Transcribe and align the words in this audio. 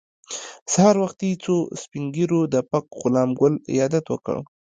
سهار 0.73 0.95
وختي 1.03 1.29
څو 1.43 1.55
سپین 1.81 2.03
ږیرو 2.15 2.41
د 2.53 2.55
پک 2.71 2.85
غلام 3.01 3.29
ګل 3.39 3.53
عیادت 3.73 4.05
وکړ. 4.09 4.35